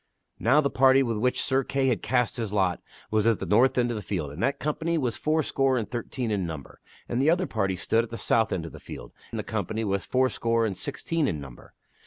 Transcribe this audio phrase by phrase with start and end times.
[0.39, 3.77] Now the party with which Sir Kay had cast his lot was at the north
[3.77, 7.27] of the field, and that company was fourscore and thirteen in number; and Sir Kay
[7.27, 9.11] takes * ne ^ ner party stood at the south end of the field, and
[9.13, 11.75] that hand in the company was fourscore and sixteen in number.